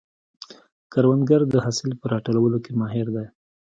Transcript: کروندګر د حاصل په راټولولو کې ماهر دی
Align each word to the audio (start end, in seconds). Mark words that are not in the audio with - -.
کروندګر 0.91 1.41
د 1.47 1.55
حاصل 1.65 1.89
په 2.01 2.05
راټولولو 2.13 2.57
کې 2.63 2.71
ماهر 2.79 3.07
دی 3.15 3.25